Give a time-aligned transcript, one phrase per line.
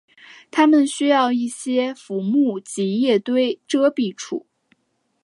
[0.49, 4.47] 它们需要一些浮木及叶堆遮蔽处。